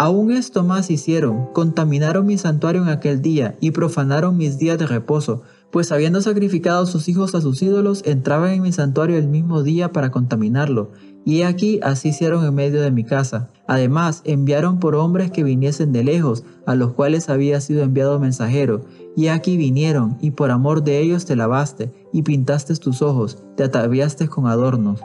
Aún 0.00 0.32
esto 0.32 0.64
más 0.64 0.90
hicieron, 0.90 1.48
contaminaron 1.52 2.24
mi 2.24 2.38
santuario 2.38 2.80
en 2.80 2.88
aquel 2.88 3.20
día 3.20 3.58
y 3.60 3.72
profanaron 3.72 4.38
mis 4.38 4.56
días 4.56 4.78
de 4.78 4.86
reposo, 4.86 5.42
pues 5.70 5.92
habiendo 5.92 6.22
sacrificado 6.22 6.86
sus 6.86 7.06
hijos 7.10 7.34
a 7.34 7.42
sus 7.42 7.60
ídolos, 7.60 8.02
entraban 8.06 8.52
en 8.52 8.62
mi 8.62 8.72
santuario 8.72 9.18
el 9.18 9.28
mismo 9.28 9.62
día 9.62 9.92
para 9.92 10.10
contaminarlo. 10.10 10.90
Y 11.26 11.42
aquí 11.42 11.80
así 11.82 12.08
hicieron 12.08 12.46
en 12.46 12.54
medio 12.54 12.80
de 12.80 12.90
mi 12.90 13.04
casa. 13.04 13.50
Además, 13.66 14.22
enviaron 14.24 14.78
por 14.78 14.94
hombres 14.94 15.32
que 15.32 15.44
viniesen 15.44 15.92
de 15.92 16.02
lejos, 16.02 16.44
a 16.64 16.74
los 16.76 16.94
cuales 16.94 17.28
había 17.28 17.60
sido 17.60 17.82
enviado 17.82 18.18
mensajero. 18.18 18.86
Y 19.18 19.26
aquí 19.26 19.58
vinieron, 19.58 20.16
y 20.22 20.30
por 20.30 20.50
amor 20.50 20.82
de 20.82 20.98
ellos 20.98 21.26
te 21.26 21.36
lavaste, 21.36 21.92
y 22.10 22.22
pintaste 22.22 22.74
tus 22.76 23.02
ojos, 23.02 23.36
te 23.54 23.64
ataviaste 23.64 24.28
con 24.28 24.46
adornos. 24.46 25.00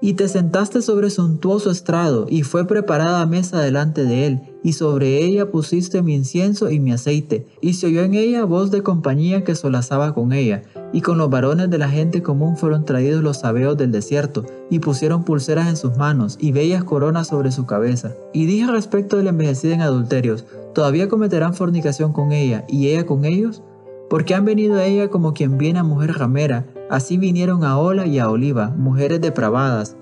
Y 0.00 0.12
te 0.12 0.28
sentaste 0.28 0.82
sobre 0.82 1.08
suntuoso 1.08 1.70
estrado, 1.70 2.26
y 2.28 2.42
fue 2.42 2.66
preparada 2.66 3.24
mesa 3.24 3.60
delante 3.60 4.04
de 4.04 4.26
él, 4.26 4.40
y 4.62 4.74
sobre 4.74 5.24
ella 5.24 5.50
pusiste 5.50 6.02
mi 6.02 6.14
incienso 6.14 6.70
y 6.70 6.80
mi 6.80 6.92
aceite, 6.92 7.46
y 7.62 7.74
se 7.74 7.86
oyó 7.86 8.02
en 8.02 8.12
ella 8.12 8.44
voz 8.44 8.70
de 8.70 8.82
compañía 8.82 9.42
que 9.42 9.54
solazaba 9.54 10.12
con 10.12 10.34
ella, 10.34 10.62
y 10.92 11.00
con 11.00 11.16
los 11.16 11.30
varones 11.30 11.70
de 11.70 11.78
la 11.78 11.88
gente 11.88 12.22
común 12.22 12.58
fueron 12.58 12.84
traídos 12.84 13.22
los 13.22 13.38
sabeos 13.38 13.78
del 13.78 13.90
desierto, 13.90 14.44
y 14.70 14.80
pusieron 14.80 15.24
pulseras 15.24 15.68
en 15.68 15.76
sus 15.78 15.96
manos, 15.96 16.36
y 16.40 16.52
bellas 16.52 16.84
coronas 16.84 17.28
sobre 17.28 17.50
su 17.50 17.64
cabeza. 17.64 18.12
Y 18.34 18.44
dije 18.44 18.70
respecto 18.70 19.16
de 19.16 19.22
la 19.22 19.30
envejecida 19.30 19.74
en 19.74 19.80
adulterios, 19.80 20.44
¿todavía 20.74 21.08
cometerán 21.08 21.54
fornicación 21.54 22.12
con 22.12 22.32
ella, 22.32 22.66
y 22.68 22.88
ella 22.88 23.06
con 23.06 23.24
ellos? 23.24 23.62
Porque 24.08 24.34
han 24.34 24.44
venido 24.44 24.76
a 24.76 24.84
ella 24.84 25.08
como 25.08 25.34
quien 25.34 25.58
viene 25.58 25.80
a 25.80 25.82
mujer 25.82 26.18
ramera, 26.18 26.66
Así 26.88 27.16
vinieron 27.16 27.64
a 27.64 27.78
Ola 27.78 28.06
y 28.06 28.20
a 28.20 28.30
Oliva, 28.30 28.68
mujeres 28.76 29.20
depravadas. 29.20 29.96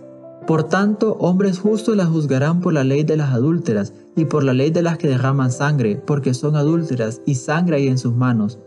Por 0.46 0.64
tanto, 0.64 1.16
hombres 1.18 1.58
justos 1.58 1.96
las 1.96 2.08
juzgarán 2.08 2.60
por 2.60 2.74
la 2.74 2.84
ley 2.84 3.04
de 3.04 3.16
las 3.16 3.32
adúlteras 3.32 3.94
y 4.14 4.26
por 4.26 4.44
la 4.44 4.52
ley 4.52 4.70
de 4.70 4.82
las 4.82 4.98
que 4.98 5.08
derraman 5.08 5.50
sangre, 5.50 5.96
porque 5.96 6.34
son 6.34 6.56
adúlteras 6.56 7.22
y 7.24 7.36
sangre 7.36 7.76
hay 7.76 7.88
en 7.88 7.96
sus 7.96 8.14
manos. 8.14 8.58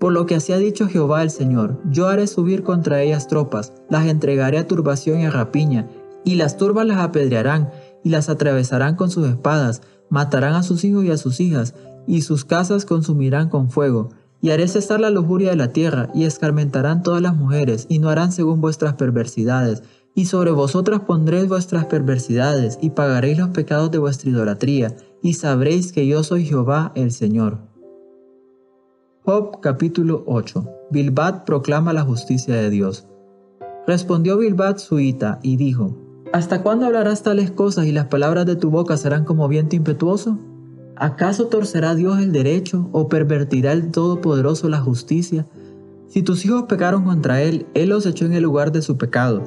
Por 0.00 0.12
lo 0.12 0.26
que 0.26 0.34
así 0.34 0.52
ha 0.52 0.58
dicho 0.58 0.88
Jehová 0.88 1.22
el 1.22 1.30
Señor, 1.30 1.80
yo 1.88 2.08
haré 2.08 2.26
subir 2.26 2.64
contra 2.64 3.02
ellas 3.02 3.28
tropas, 3.28 3.72
las 3.88 4.06
entregaré 4.06 4.58
a 4.58 4.66
turbación 4.66 5.20
y 5.20 5.26
a 5.26 5.30
rapiña, 5.30 5.88
y 6.24 6.34
las 6.34 6.56
turbas 6.56 6.86
las 6.86 6.98
apedrearán, 6.98 7.70
y 8.02 8.08
las 8.08 8.28
atravesarán 8.28 8.96
con 8.96 9.10
sus 9.10 9.28
espadas, 9.28 9.82
matarán 10.08 10.54
a 10.54 10.64
sus 10.64 10.82
hijos 10.82 11.04
y 11.04 11.12
a 11.12 11.16
sus 11.16 11.38
hijas, 11.38 11.74
y 12.08 12.22
sus 12.22 12.44
casas 12.44 12.84
consumirán 12.84 13.48
con 13.48 13.70
fuego 13.70 14.08
y 14.40 14.50
haré 14.50 14.68
cesar 14.68 15.00
la 15.00 15.10
lujuria 15.10 15.50
de 15.50 15.56
la 15.56 15.72
tierra, 15.72 16.10
y 16.14 16.24
escarmentarán 16.24 17.02
todas 17.02 17.20
las 17.20 17.36
mujeres, 17.36 17.86
y 17.88 17.98
no 17.98 18.08
harán 18.08 18.32
según 18.32 18.60
vuestras 18.60 18.94
perversidades. 18.94 19.82
Y 20.14 20.24
sobre 20.26 20.50
vosotras 20.50 21.00
pondréis 21.00 21.48
vuestras 21.48 21.86
perversidades, 21.86 22.78
y 22.80 22.90
pagaréis 22.90 23.38
los 23.38 23.50
pecados 23.50 23.90
de 23.90 23.98
vuestra 23.98 24.30
idolatría, 24.30 24.96
y 25.22 25.34
sabréis 25.34 25.92
que 25.92 26.06
yo 26.06 26.22
soy 26.24 26.44
Jehová 26.44 26.92
el 26.94 27.12
Señor. 27.12 27.58
Job 29.24 29.60
capítulo 29.60 30.24
8 30.26 30.66
Bilbad 30.90 31.44
proclama 31.44 31.92
la 31.92 32.02
justicia 32.02 32.56
de 32.56 32.70
Dios. 32.70 33.06
Respondió 33.86 34.38
Bilbad 34.38 34.78
suita 34.78 35.38
y 35.42 35.56
dijo, 35.56 35.96
¿Hasta 36.32 36.62
cuándo 36.62 36.86
hablarás 36.86 37.22
tales 37.22 37.50
cosas 37.50 37.86
y 37.86 37.92
las 37.92 38.06
palabras 38.06 38.46
de 38.46 38.56
tu 38.56 38.70
boca 38.70 38.96
serán 38.96 39.24
como 39.24 39.48
viento 39.48 39.76
impetuoso? 39.76 40.38
¿Acaso 41.00 41.46
torcerá 41.46 41.94
Dios 41.94 42.18
el 42.18 42.30
derecho 42.30 42.90
o 42.92 43.08
pervertirá 43.08 43.72
el 43.72 43.90
Todopoderoso 43.90 44.68
la 44.68 44.82
justicia? 44.82 45.46
Si 46.08 46.22
tus 46.22 46.44
hijos 46.44 46.64
pecaron 46.64 47.04
contra 47.04 47.40
Él, 47.40 47.66
Él 47.72 47.88
los 47.88 48.04
echó 48.04 48.26
en 48.26 48.34
el 48.34 48.42
lugar 48.42 48.70
de 48.70 48.82
su 48.82 48.98
pecado. 48.98 49.42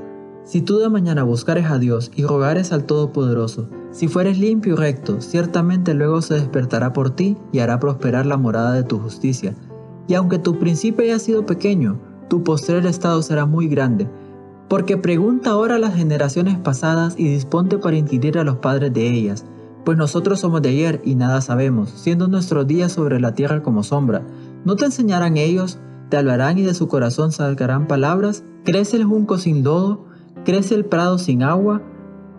Si 0.45 0.63
tú 0.63 0.79
de 0.79 0.89
mañana 0.89 1.21
buscares 1.21 1.67
a 1.67 1.77
Dios 1.77 2.11
y 2.15 2.23
rogares 2.23 2.71
al 2.71 2.85
Todopoderoso, 2.85 3.69
si 3.91 4.07
fueres 4.07 4.39
limpio 4.39 4.73
y 4.73 4.77
recto, 4.77 5.21
ciertamente 5.21 5.93
luego 5.93 6.23
se 6.23 6.33
despertará 6.33 6.91
por 6.91 7.11
ti 7.11 7.37
y 7.51 7.59
hará 7.59 7.79
prosperar 7.79 8.25
la 8.25 8.37
morada 8.37 8.73
de 8.73 8.81
tu 8.81 8.97
justicia. 8.97 9.53
Y 10.07 10.15
aunque 10.15 10.39
tu 10.39 10.57
principio 10.57 11.05
haya 11.05 11.19
sido 11.19 11.45
pequeño, 11.45 11.99
tu 12.29 12.43
postrer 12.43 12.83
estado 12.87 13.21
será 13.21 13.45
muy 13.45 13.67
grande. 13.67 14.09
Porque 14.69 14.97
pregunta 14.97 15.51
ahora 15.51 15.75
a 15.75 15.79
las 15.79 15.93
generaciones 15.93 16.57
pasadas 16.57 17.13
y 17.15 17.27
disponte 17.27 17.77
para 17.77 17.95
inquirir 17.95 18.39
a 18.39 18.43
los 18.43 18.55
padres 18.55 18.91
de 18.91 19.07
ellas 19.07 19.45
pues 19.83 19.97
nosotros 19.97 20.39
somos 20.39 20.61
de 20.61 20.69
ayer 20.69 21.01
y 21.03 21.15
nada 21.15 21.41
sabemos, 21.41 21.89
siendo 21.89 22.27
nuestros 22.27 22.67
días 22.67 22.91
sobre 22.91 23.19
la 23.19 23.33
tierra 23.33 23.61
como 23.61 23.83
sombra. 23.83 24.25
¿No 24.65 24.75
te 24.75 24.85
enseñarán 24.85 25.37
ellos? 25.37 25.79
¿Te 26.09 26.17
hablarán 26.17 26.57
y 26.57 26.63
de 26.63 26.73
su 26.73 26.87
corazón 26.87 27.31
salgarán 27.31 27.87
palabras? 27.87 28.43
¿Crece 28.63 28.97
el 28.97 29.03
junco 29.03 29.37
sin 29.37 29.63
lodo? 29.63 30.05
¿Crece 30.45 30.75
el 30.75 30.85
prado 30.85 31.17
sin 31.17 31.43
agua? 31.43 31.81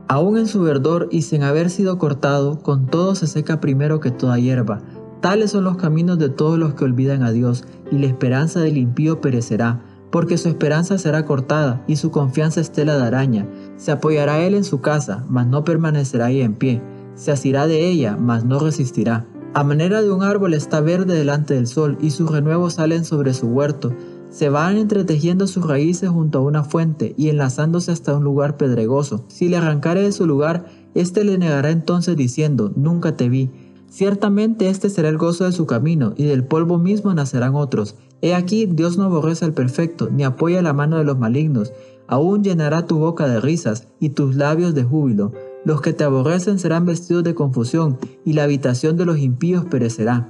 Aún 0.09 0.39
en 0.39 0.47
su 0.47 0.63
verdor 0.63 1.09
y 1.11 1.23
sin 1.23 1.43
haber 1.43 1.71
sido 1.71 1.99
cortado, 1.99 2.61
con 2.61 2.87
todo 2.87 3.15
se 3.15 3.27
seca 3.27 3.61
primero 3.61 4.01
que 4.01 4.11
toda 4.11 4.39
hierba. 4.39 4.81
Tales 5.21 5.51
son 5.51 5.65
los 5.65 5.77
caminos 5.77 6.19
de 6.19 6.29
todos 6.29 6.59
los 6.59 6.75
que 6.75 6.85
olvidan 6.85 7.23
a 7.23 7.33
Dios, 7.33 7.65
y 7.91 7.99
la 7.99 8.07
esperanza 8.07 8.61
del 8.61 8.77
impío 8.77 9.23
perecerá, 9.23 9.83
porque 10.11 10.37
su 10.37 10.51
esperanza 10.51 10.99
será 10.99 11.25
cortada, 11.25 11.83
y 11.87 11.97
su 11.97 12.11
confianza 12.11 12.61
estela 12.61 12.99
de 12.99 13.05
araña. 13.05 13.49
Se 13.77 13.93
apoyará 13.93 14.41
él 14.41 14.55
en 14.55 14.65
su 14.65 14.83
casa, 14.83 15.25
mas 15.31 15.47
no 15.47 15.65
permanecerá 15.65 16.27
ahí 16.27 16.43
en 16.43 16.55
pie 16.55 16.83
se 17.15 17.33
asirá 17.33 17.67
de 17.67 17.89
ella, 17.89 18.17
mas 18.21 18.45
no 18.45 18.59
resistirá. 18.59 19.27
A 19.55 19.63
manera 19.63 20.03
de 20.03 20.11
un 20.11 20.23
árbol 20.25 20.53
está 20.53 20.81
verde 20.81 21.15
delante 21.15 21.55
del 21.55 21.69
sol, 21.69 21.97
y 22.01 22.11
sus 22.11 22.31
renuevos 22.31 22.75
salen 22.75 23.05
sobre 23.05 23.35
su 23.35 23.47
huerto. 23.47 23.93
Se 24.29 24.49
van 24.49 24.77
entretejiendo 24.77 25.47
sus 25.47 25.65
raíces 25.65 26.11
junto 26.11 26.39
a 26.39 26.43
una 26.43 26.65
fuente, 26.65 27.15
y 27.17 27.29
enlazándose 27.29 27.93
hasta 27.93 28.17
un 28.17 28.25
lugar 28.25 28.57
pedregoso. 28.57 29.25
Si 29.29 29.49
le 29.49 29.57
arrancare 29.57 30.03
de 30.03 30.11
su 30.11 30.27
lugar, 30.27 30.67
éste 30.95 31.23
le 31.23 31.39
negará 31.39 31.71
entonces 31.71 32.17
diciendo, 32.17 32.73
Nunca 32.75 33.17
te 33.17 33.29
vi. 33.29 33.51
Ciertamente 33.89 34.71
este 34.71 34.91
será 34.91 35.09
el 35.09 35.19
gozo 35.19 35.45
de 35.45 35.53
su 35.53 35.67
camino, 35.67 36.15
y 36.17 36.25
del 36.25 36.45
polvo 36.45 36.79
mismo 36.79 37.15
nacerán 37.15 37.55
otros. 37.55 37.95
He 38.23 38.35
aquí, 38.35 38.67
Dios 38.67 38.99
no 38.99 39.05
aborrece 39.05 39.45
al 39.45 39.53
perfecto, 39.53 40.09
ni 40.11 40.25
apoya 40.25 40.63
la 40.63 40.73
mano 40.73 40.99
de 40.99 41.05
los 41.05 41.17
malignos. 41.17 41.73
Aún 42.09 42.43
llenará 42.43 42.87
tu 42.87 42.99
boca 42.99 43.29
de 43.29 43.41
risas, 43.41 43.87
y 44.01 44.09
tus 44.09 44.35
labios 44.35 44.75
de 44.75 44.83
júbilo. 44.83 45.31
Los 45.65 45.81
que 45.81 45.95
te 45.95 46.05
aborrecen 46.05 46.59
serán 46.59 46.85
vestidos 46.85 47.25
de 47.25 47.35
confusión, 47.35 47.99
y 48.23 48.35
la 48.35 48.45
habitación 48.45 48.99
de 48.99 49.07
los 49.07 49.19
impíos 49.19 49.65
perecerá. 49.65 50.29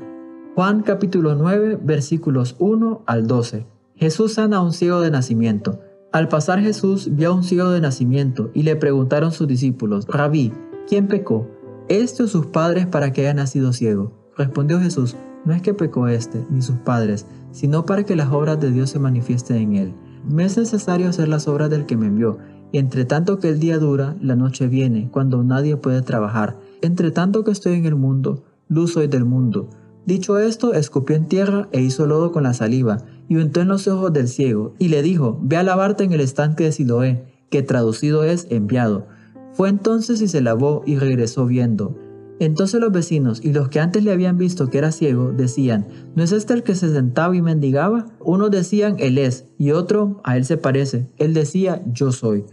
Juan 0.54 0.82
capítulo 0.82 1.34
9 1.34 1.80
versículos 1.82 2.54
1 2.60 3.02
al 3.04 3.26
12. 3.26 3.66
Jesús 3.96 4.34
sana 4.34 4.58
a 4.58 4.62
un 4.62 4.72
ciego 4.72 5.00
de 5.00 5.10
nacimiento. 5.10 5.80
Al 6.12 6.28
pasar 6.28 6.60
Jesús 6.60 7.16
vio 7.16 7.30
a 7.30 7.34
un 7.34 7.42
ciego 7.42 7.70
de 7.70 7.80
nacimiento 7.80 8.52
y 8.54 8.62
le 8.62 8.76
preguntaron 8.76 9.32
sus 9.32 9.48
discípulos, 9.48 10.06
Rabí, 10.06 10.52
¿quién 10.86 11.08
pecó? 11.08 11.48
¿Este 11.88 12.22
o 12.22 12.28
sus 12.28 12.46
padres 12.46 12.86
para 12.86 13.12
que 13.12 13.22
haya 13.22 13.34
nacido 13.34 13.72
ciego? 13.72 14.12
Respondió 14.36 14.78
Jesús, 14.78 15.16
no 15.44 15.52
es 15.52 15.62
que 15.62 15.74
pecó 15.74 16.06
este 16.06 16.44
ni 16.48 16.62
sus 16.62 16.76
padres, 16.76 17.26
sino 17.50 17.84
para 17.84 18.04
que 18.04 18.14
las 18.14 18.30
obras 18.30 18.60
de 18.60 18.70
Dios 18.70 18.90
se 18.90 19.00
manifiesten 19.00 19.56
en 19.56 19.74
él. 19.74 19.94
Me 20.28 20.44
es 20.44 20.56
necesario 20.56 21.08
hacer 21.08 21.26
las 21.26 21.48
obras 21.48 21.70
del 21.70 21.86
que 21.86 21.96
me 21.96 22.06
envió 22.06 22.38
entre 22.78 23.04
tanto 23.04 23.38
que 23.38 23.48
el 23.48 23.60
día 23.60 23.78
dura, 23.78 24.16
la 24.20 24.36
noche 24.36 24.66
viene, 24.66 25.08
cuando 25.10 25.42
nadie 25.44 25.76
puede 25.76 26.02
trabajar. 26.02 26.56
Entre 26.82 27.10
tanto 27.10 27.44
que 27.44 27.52
estoy 27.52 27.74
en 27.74 27.86
el 27.86 27.94
mundo, 27.94 28.44
luz 28.68 28.94
soy 28.94 29.06
del 29.06 29.24
mundo. 29.24 29.68
Dicho 30.06 30.38
esto, 30.38 30.74
escupió 30.74 31.16
en 31.16 31.28
tierra 31.28 31.68
e 31.72 31.80
hizo 31.80 32.06
lodo 32.06 32.32
con 32.32 32.42
la 32.42 32.52
saliva, 32.52 32.98
y 33.28 33.36
untó 33.36 33.60
en 33.60 33.68
los 33.68 33.86
ojos 33.88 34.12
del 34.12 34.28
ciego, 34.28 34.74
y 34.78 34.88
le 34.88 35.02
dijo, 35.02 35.38
Ve 35.42 35.56
a 35.56 35.62
lavarte 35.62 36.04
en 36.04 36.12
el 36.12 36.20
estanque 36.20 36.64
de 36.64 36.72
Siloé, 36.72 37.24
que 37.48 37.62
traducido 37.62 38.24
es 38.24 38.48
enviado. 38.50 39.06
Fue 39.52 39.68
entonces 39.68 40.20
y 40.20 40.28
se 40.28 40.40
lavó 40.40 40.82
y 40.84 40.96
regresó 40.96 41.46
viendo. 41.46 41.96
Entonces 42.40 42.80
los 42.80 42.90
vecinos 42.90 43.40
y 43.44 43.52
los 43.52 43.68
que 43.68 43.78
antes 43.78 44.02
le 44.02 44.10
habían 44.10 44.36
visto 44.36 44.68
que 44.68 44.78
era 44.78 44.90
ciego 44.90 45.32
decían, 45.32 45.86
¿no 46.16 46.24
es 46.24 46.32
este 46.32 46.52
el 46.52 46.64
que 46.64 46.74
se 46.74 46.92
sentaba 46.92 47.36
y 47.36 47.42
mendigaba? 47.42 48.06
Unos 48.18 48.50
decían, 48.50 48.96
Él 48.98 49.18
es, 49.18 49.46
y 49.56 49.70
otro, 49.70 50.20
a 50.24 50.36
Él 50.36 50.44
se 50.44 50.56
parece. 50.56 51.06
Él 51.16 51.32
decía, 51.32 51.82
Yo 51.92 52.10
soy. 52.10 52.44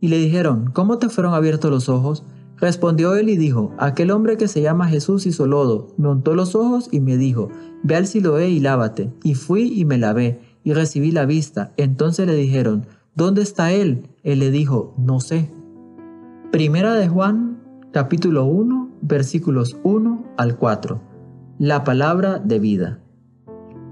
Y 0.00 0.08
le 0.08 0.18
dijeron, 0.18 0.70
¿cómo 0.72 0.98
te 0.98 1.08
fueron 1.08 1.34
abiertos 1.34 1.70
los 1.70 1.88
ojos? 1.88 2.24
Respondió 2.56 3.14
él 3.14 3.28
y 3.28 3.36
dijo, 3.36 3.72
aquel 3.78 4.10
hombre 4.10 4.36
que 4.36 4.48
se 4.48 4.62
llama 4.62 4.88
Jesús 4.88 5.26
hizo 5.26 5.46
lodo, 5.46 5.88
me 5.96 6.08
untó 6.08 6.34
los 6.34 6.54
ojos 6.54 6.88
y 6.90 7.00
me 7.00 7.16
dijo, 7.16 7.50
ve 7.82 7.96
al 7.96 8.06
Siloé 8.06 8.50
y 8.50 8.60
lávate. 8.60 9.12
Y 9.22 9.34
fui 9.34 9.72
y 9.72 9.84
me 9.84 9.98
lavé, 9.98 10.40
y 10.64 10.72
recibí 10.72 11.12
la 11.12 11.24
vista. 11.24 11.72
Entonces 11.76 12.26
le 12.26 12.34
dijeron, 12.34 12.86
¿dónde 13.14 13.42
está 13.42 13.72
él? 13.72 14.08
Él 14.22 14.40
le 14.40 14.50
dijo, 14.50 14.94
no 14.98 15.20
sé. 15.20 15.50
Primera 16.50 16.94
de 16.94 17.08
Juan, 17.08 17.60
capítulo 17.92 18.44
1, 18.44 18.90
versículos 19.02 19.76
1 19.84 20.24
al 20.36 20.56
4. 20.56 21.00
La 21.58 21.84
palabra 21.84 22.38
de 22.38 22.58
vida. 22.58 23.00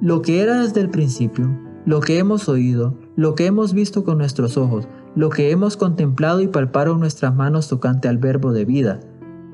lo 0.00 0.22
que 0.22 0.40
era 0.40 0.60
desde 0.60 0.80
el 0.80 0.90
principio, 0.90 1.58
lo 1.86 2.00
que 2.00 2.18
hemos 2.18 2.48
oído, 2.48 2.98
lo 3.16 3.34
que 3.34 3.46
hemos 3.46 3.72
visto 3.72 4.04
con 4.04 4.18
nuestros 4.18 4.56
ojos, 4.56 4.88
lo 5.16 5.30
que 5.30 5.50
hemos 5.50 5.78
contemplado 5.78 6.42
y 6.42 6.46
palparon 6.46 7.00
nuestras 7.00 7.34
manos 7.34 7.68
tocante 7.68 8.06
al 8.06 8.18
verbo 8.18 8.52
de 8.52 8.66
vida. 8.66 9.00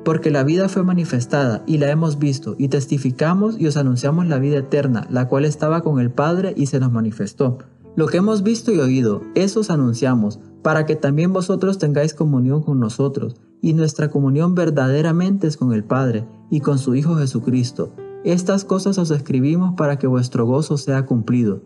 Porque 0.04 0.32
la 0.32 0.42
vida 0.42 0.68
fue 0.68 0.82
manifestada 0.82 1.62
y 1.66 1.78
la 1.78 1.88
hemos 1.88 2.18
visto 2.18 2.56
y 2.58 2.66
testificamos 2.66 3.58
y 3.58 3.68
os 3.68 3.76
anunciamos 3.76 4.26
la 4.26 4.40
vida 4.40 4.58
eterna, 4.58 5.06
la 5.08 5.28
cual 5.28 5.44
estaba 5.44 5.82
con 5.82 6.00
el 6.00 6.10
Padre 6.10 6.52
y 6.56 6.66
se 6.66 6.80
nos 6.80 6.90
manifestó. 6.90 7.58
Lo 7.94 8.08
que 8.08 8.16
hemos 8.16 8.42
visto 8.42 8.72
y 8.72 8.80
oído, 8.80 9.22
eso 9.36 9.60
os 9.60 9.70
anunciamos, 9.70 10.40
para 10.62 10.84
que 10.84 10.96
también 10.96 11.32
vosotros 11.32 11.78
tengáis 11.78 12.12
comunión 12.12 12.62
con 12.62 12.80
nosotros, 12.80 13.36
y 13.60 13.74
nuestra 13.74 14.10
comunión 14.10 14.56
verdaderamente 14.56 15.46
es 15.46 15.56
con 15.56 15.72
el 15.72 15.84
Padre 15.84 16.26
y 16.50 16.60
con 16.60 16.78
su 16.78 16.96
Hijo 16.96 17.14
Jesucristo. 17.14 17.92
Estas 18.24 18.64
cosas 18.64 18.98
os 18.98 19.12
escribimos 19.12 19.74
para 19.76 19.98
que 19.98 20.08
vuestro 20.08 20.44
gozo 20.44 20.76
sea 20.76 21.06
cumplido. 21.06 21.62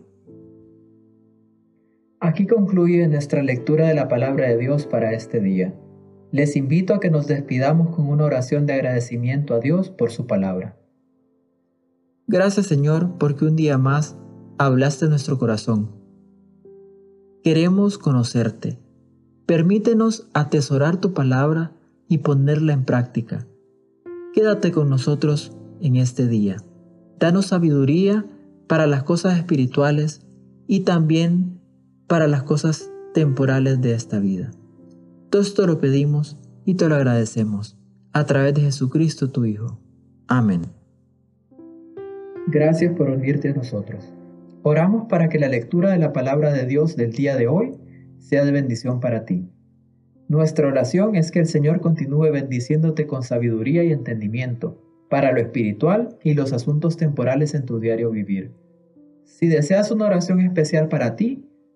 Aquí 2.26 2.49
concluye 2.49 3.06
nuestra 3.06 3.40
lectura 3.40 3.87
de 3.87 3.95
la 3.95 4.09
palabra 4.09 4.49
de 4.49 4.59
Dios 4.59 4.85
para 4.85 5.12
este 5.12 5.38
día. 5.38 5.73
Les 6.33 6.56
invito 6.56 6.92
a 6.92 6.99
que 6.99 7.09
nos 7.09 7.28
despidamos 7.28 7.95
con 7.95 8.09
una 8.09 8.25
oración 8.25 8.66
de 8.66 8.73
agradecimiento 8.73 9.54
a 9.54 9.61
Dios 9.61 9.90
por 9.90 10.11
su 10.11 10.26
palabra. 10.26 10.76
Gracias 12.26 12.66
Señor 12.66 13.16
porque 13.18 13.45
un 13.45 13.54
día 13.54 13.78
más 13.78 14.18
hablaste 14.59 15.06
nuestro 15.06 15.38
corazón. 15.38 15.92
Queremos 17.45 17.97
conocerte. 17.97 18.76
Permítenos 19.47 20.28
atesorar 20.35 21.00
tu 21.00 21.14
palabra 21.14 21.75
y 22.09 22.18
ponerla 22.18 22.73
en 22.73 22.85
práctica. 22.85 23.47
Quédate 24.35 24.73
con 24.73 24.90
nosotros 24.90 25.56
en 25.80 25.95
este 25.95 26.26
día. 26.26 26.56
Danos 27.21 27.47
sabiduría 27.47 28.26
para 28.66 28.88
las 28.88 29.04
cosas 29.04 29.38
espirituales 29.38 30.26
y 30.66 30.80
también 30.80 31.56
para 32.07 32.29
las 32.29 32.45
cosas 32.45 32.91
temporales 33.15 33.81
de 33.81 33.95
esta 33.95 34.19
vida. 34.19 34.51
Todo 35.31 35.43
esto 35.43 35.67
lo 35.67 35.81
pedimos 35.81 36.39
y 36.65 36.75
te 36.75 36.89
lo 36.89 36.95
agradecemos 36.95 37.77
a 38.13 38.25
través 38.27 38.55
de 38.55 38.63
Jesucristo 38.63 39.31
tu 39.31 39.45
Hijo. 39.45 39.79
Amén. 40.29 40.63
Gracias 42.49 42.95
por 42.97 43.11
unirte 43.11 43.51
a 43.51 43.55
nosotros. 43.55 44.13
Oramos 44.63 45.07
para 45.09 45.29
que 45.29 45.39
la 45.39 45.49
lectura 45.49 45.91
de 45.91 45.99
la 45.99 46.13
palabra 46.13 46.53
de 46.53 46.67
Dios 46.67 46.97
del 46.97 47.13
día 47.13 47.37
de 47.37 47.49
hoy 47.49 47.75
sea 48.19 48.45
de 48.45 48.53
bendición 48.53 49.01
para 49.01 49.25
ti. 49.25 49.49
Nuestra 50.29 50.67
oración 50.67 51.15
es 51.15 51.31
que 51.31 51.41
el 51.41 51.47
Señor 51.47 51.81
continúe 51.81 52.31
bendiciéndote 52.33 53.07
con 53.07 53.23
sabiduría 53.23 53.85
y 53.85 53.93
entendimiento 53.93 54.83
para 55.09 55.33
lo 55.33 55.41
espiritual 55.41 56.17
y 56.23 56.35
los 56.35 56.53
asuntos 56.53 56.97
temporales 56.97 57.55
en 57.55 57.65
tu 57.65 57.79
diario 57.79 58.11
vivir. 58.11 58.51
Si 59.25 59.47
deseas 59.47 59.91
una 59.91 60.07
oración 60.07 60.41
especial 60.41 60.89
para 60.89 61.15
ti, 61.17 61.45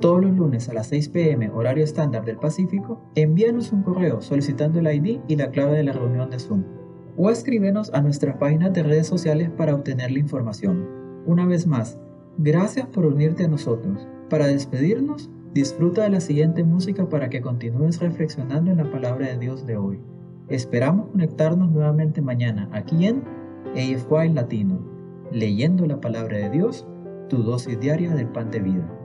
todos 0.00 0.22
los 0.22 0.32
lunes 0.36 0.68
a 0.68 0.72
las 0.72 0.88
6 0.88 1.10
pm 1.10 1.50
horario 1.50 1.84
estándar 1.84 2.24
del 2.24 2.38
Pacífico, 2.38 3.00
envíanos 3.14 3.70
un 3.72 3.82
correo 3.82 4.22
solicitando 4.22 4.80
el 4.80 4.86
ID 4.86 5.20
y 5.28 5.36
la 5.36 5.50
clave 5.50 5.76
de 5.76 5.84
la 5.84 5.92
reunión 5.92 6.30
de 6.30 6.38
Zoom. 6.38 6.64
O 7.16 7.30
escríbenos 7.30 7.92
a 7.92 8.00
nuestras 8.00 8.36
páginas 8.36 8.72
de 8.72 8.82
redes 8.82 9.06
sociales 9.06 9.50
para 9.50 9.74
obtener 9.74 10.10
la 10.10 10.18
información. 10.18 10.88
Una 11.26 11.44
vez 11.44 11.66
más, 11.66 11.98
gracias 12.38 12.86
por 12.86 13.04
unirte 13.04 13.44
a 13.44 13.48
nosotros. 13.48 14.08
Para 14.30 14.46
despedirnos, 14.46 15.28
disfruta 15.52 16.02
de 16.02 16.10
la 16.10 16.20
siguiente 16.20 16.64
música 16.64 17.08
para 17.08 17.28
que 17.28 17.42
continúes 17.42 18.00
reflexionando 18.00 18.70
en 18.70 18.78
la 18.78 18.90
palabra 18.90 19.26
de 19.26 19.38
Dios 19.38 19.66
de 19.66 19.76
hoy. 19.76 20.00
Esperamos 20.48 21.08
conectarnos 21.08 21.70
nuevamente 21.70 22.22
mañana 22.22 22.70
aquí 22.72 23.06
en 23.06 23.22
AFY 23.74 24.30
Latino, 24.32 24.78
leyendo 25.30 25.84
la 25.84 26.00
palabra 26.00 26.38
de 26.38 26.48
Dios, 26.48 26.86
tu 27.28 27.42
dosis 27.42 27.78
diaria 27.78 28.14
del 28.14 28.28
pan 28.28 28.50
de 28.50 28.60
vida. 28.60 28.99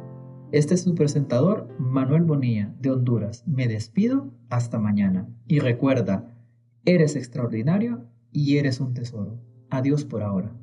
Este 0.56 0.74
es 0.76 0.84
su 0.84 0.96
presentador, 0.96 1.68
Manuel 1.80 2.24
Bonilla, 2.24 2.74
de 2.80 2.89
Honduras. 2.89 3.44
Me 3.46 3.68
despido 3.68 4.32
hasta 4.50 4.80
mañana. 4.80 5.28
Y 5.50 5.60
recuerda, 5.60 6.34
eres 6.86 7.18
extraordinario 7.18 8.06
y 8.32 8.56
eres 8.58 8.80
un 8.80 8.94
tesoro. 8.94 9.38
Adiós 9.70 10.06
por 10.06 10.24
ahora. 10.24 10.56